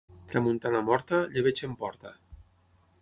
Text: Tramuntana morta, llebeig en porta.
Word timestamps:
Tramuntana 0.29 0.79
morta, 0.87 1.19
llebeig 1.35 1.61
en 1.69 1.77
porta. 1.85 2.15